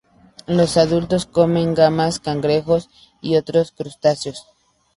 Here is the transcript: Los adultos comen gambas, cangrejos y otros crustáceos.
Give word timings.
Los 0.47 0.77
adultos 0.77 1.27
comen 1.27 1.75
gambas, 1.75 2.17
cangrejos 2.19 2.89
y 3.21 3.35
otros 3.37 3.71
crustáceos. 3.71 4.47